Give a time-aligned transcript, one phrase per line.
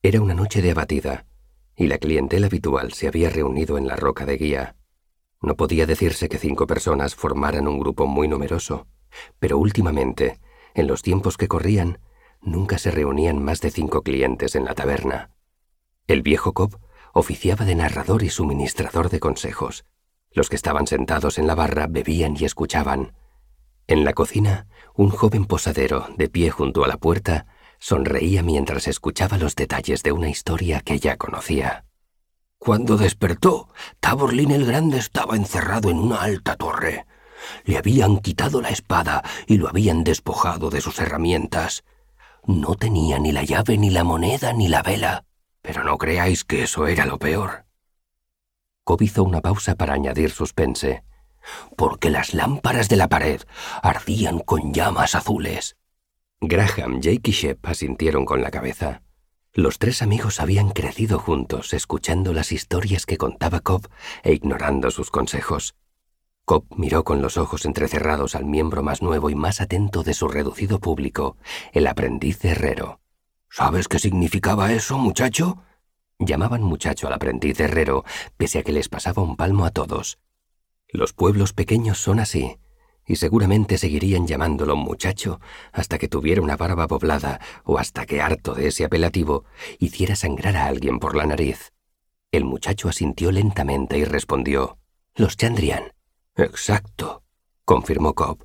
[0.00, 1.26] Era una noche de abatida,
[1.74, 4.76] y la clientela habitual se había reunido en la roca de guía.
[5.42, 8.86] No podía decirse que cinco personas formaran un grupo muy numeroso,
[9.40, 10.38] pero últimamente,
[10.74, 11.98] en los tiempos que corrían,
[12.40, 15.32] nunca se reunían más de cinco clientes en la taberna.
[16.06, 16.78] El viejo Cobb
[17.12, 19.84] oficiaba de narrador y suministrador de consejos.
[20.30, 23.14] Los que estaban sentados en la barra bebían y escuchaban.
[23.88, 27.46] En la cocina, un joven posadero, de pie junto a la puerta,
[27.78, 31.84] sonreía mientras escuchaba los detalles de una historia que ya conocía.
[32.58, 33.68] Cuando despertó,
[34.00, 37.06] Taborlin el Grande estaba encerrado en una alta torre.
[37.64, 41.84] Le habían quitado la espada y lo habían despojado de sus herramientas.
[42.44, 45.24] No tenía ni la llave, ni la moneda, ni la vela.
[45.62, 47.66] Pero no creáis que eso era lo peor.
[48.84, 51.04] Cobb hizo una pausa para añadir suspense.
[51.76, 53.42] Porque las lámparas de la pared
[53.82, 55.76] ardían con llamas azules.
[56.40, 59.02] Graham, Jake y Shep asintieron con la cabeza.
[59.52, 63.88] Los tres amigos habían crecido juntos, escuchando las historias que contaba Cobb
[64.22, 65.74] e ignorando sus consejos.
[66.44, 70.28] Cobb miró con los ojos entrecerrados al miembro más nuevo y más atento de su
[70.28, 71.36] reducido público,
[71.72, 73.00] el aprendiz herrero.
[73.50, 75.62] ¿Sabes qué significaba eso, muchacho?
[76.20, 78.04] Llamaban muchacho al aprendiz herrero,
[78.36, 80.18] pese a que les pasaba un palmo a todos.
[80.88, 82.58] Los pueblos pequeños son así,
[83.08, 85.40] y seguramente seguirían llamándolo muchacho
[85.72, 89.44] hasta que tuviera una barba poblada o hasta que, harto de ese apelativo,
[89.78, 91.72] hiciera sangrar a alguien por la nariz.
[92.30, 94.78] El muchacho asintió lentamente y respondió,
[95.14, 95.94] Los Chandrian.
[96.36, 97.24] Exacto,
[97.64, 98.44] confirmó Cobb.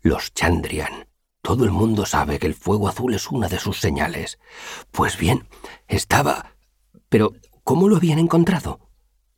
[0.00, 1.06] Los Chandrian.
[1.42, 4.38] Todo el mundo sabe que el fuego azul es una de sus señales.
[4.90, 5.46] Pues bien,
[5.86, 6.54] estaba...
[7.10, 8.80] Pero, ¿cómo lo habían encontrado?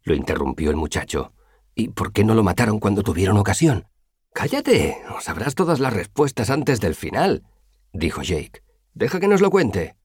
[0.02, 1.32] Lo interrumpió el muchacho.
[1.74, 3.86] ¿Y por qué no lo mataron cuando tuvieron ocasión?
[4.32, 7.42] Cállate, o sabrás todas las respuestas antes del final,
[7.92, 8.62] dijo Jake.
[8.94, 9.96] Deja que nos lo cuente.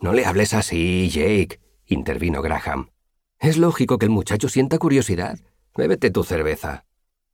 [0.00, 2.90] No le hables así, Jake, intervino Graham.
[3.38, 5.38] Es lógico que el muchacho sienta curiosidad.
[5.76, 6.84] Bébete tu cerveza.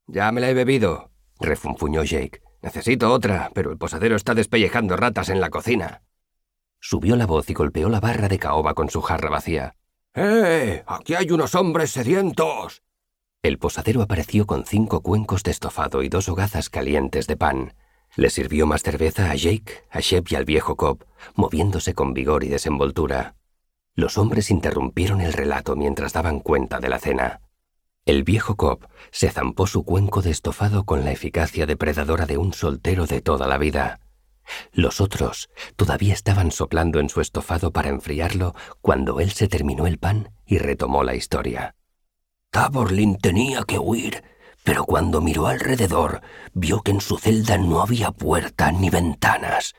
[0.07, 2.43] Ya me la he bebido, refunfuñó Jake.
[2.61, 6.03] Necesito otra, pero el posadero está despellejando ratas en la cocina.
[6.81, 9.77] Subió la voz y golpeó la barra de caoba con su jarra vacía.
[10.15, 10.83] ¡Eh!
[10.87, 12.83] Aquí hay unos hombres sedientos.
[13.43, 17.75] El posadero apareció con cinco cuencos de estofado y dos hogazas calientes de pan.
[18.15, 21.05] Le sirvió más cerveza a Jake, a Shep y al viejo Cobb,
[21.35, 23.35] moviéndose con vigor y desenvoltura.
[23.97, 27.41] Los hombres interrumpieron el relato mientras daban cuenta de la cena.
[28.07, 32.53] El viejo Cobb se zampó su cuenco de estofado con la eficacia depredadora de un
[32.53, 33.99] soltero de toda la vida.
[34.73, 39.99] Los otros todavía estaban soplando en su estofado para enfriarlo cuando él se terminó el
[39.99, 41.75] pan y retomó la historia.
[42.53, 44.23] Taborlin tenía que huir,
[44.63, 46.21] pero cuando miró alrededor
[46.53, 49.75] vio que en su celda no había puertas ni ventanas.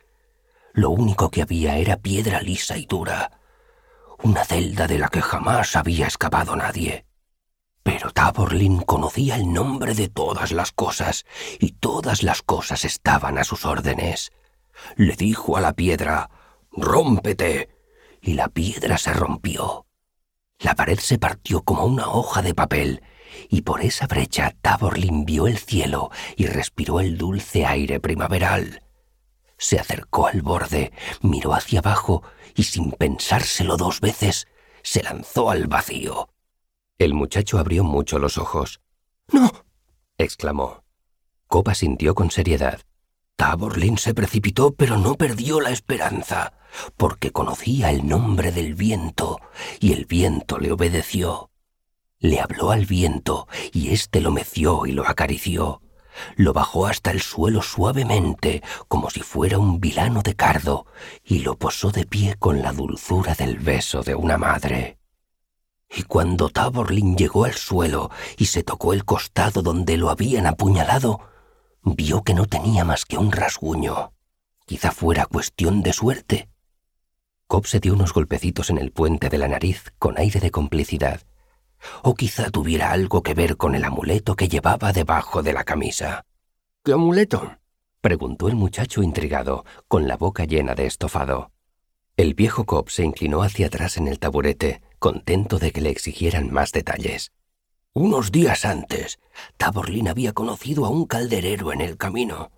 [0.74, 3.40] Lo único que había era piedra lisa y dura,
[4.24, 7.06] una celda de la que jamás había escapado nadie.
[7.84, 11.26] Pero Taborlin conocía el nombre de todas las cosas,
[11.60, 14.32] y todas las cosas estaban a sus órdenes.
[14.96, 16.32] Le dijo a la piedra,
[16.72, 17.70] Rómpete,
[18.20, 19.83] y la piedra se rompió.
[20.64, 23.04] La pared se partió como una hoja de papel,
[23.50, 28.82] y por esa brecha Tabor limpió el cielo y respiró el dulce aire primaveral.
[29.58, 32.24] Se acercó al borde, miró hacia abajo
[32.56, 34.48] y sin pensárselo dos veces,
[34.84, 36.30] se lanzó al vacío.
[36.98, 38.80] El muchacho abrió mucho los ojos.
[39.34, 39.52] ¡No!
[40.18, 40.86] exclamó.
[41.48, 42.80] Copa sintió con seriedad.
[43.36, 46.54] Taborlin se precipitó, pero no perdió la esperanza,
[46.98, 49.40] porque conocía el nombre del viento,
[49.80, 51.52] y el viento le obedeció.
[52.20, 55.82] Le habló al viento, y éste lo meció y lo acarició.
[56.36, 60.86] Lo bajó hasta el suelo suavemente, como si fuera un vilano de cardo,
[61.24, 65.00] y lo posó de pie con la dulzura del beso de una madre.
[65.96, 71.20] Y cuando Taborlin llegó al suelo y se tocó el costado donde lo habían apuñalado,
[71.84, 74.14] vio que no tenía más que un rasguño.
[74.66, 76.50] Quizá fuera cuestión de suerte.
[77.54, 81.22] Cobb se dio unos golpecitos en el puente de la nariz con aire de complicidad.
[82.02, 86.26] O quizá tuviera algo que ver con el amuleto que llevaba debajo de la camisa.
[86.84, 87.60] ¿Qué amuleto?
[88.02, 91.52] preguntó el muchacho intrigado, con la boca llena de estofado.
[92.18, 96.52] El viejo Cobb se inclinó hacia atrás en el taburete, contento de que le exigieran
[96.52, 97.34] más detalles.
[97.94, 99.20] Unos días antes,
[99.58, 102.50] Taborlin había conocido a un calderero en el camino,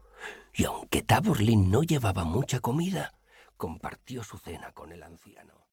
[0.54, 3.15] y aunque Taborlin no llevaba mucha comida,
[3.58, 5.65] compartió su cena con el anciano.